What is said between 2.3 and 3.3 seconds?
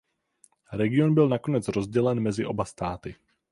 oba státy.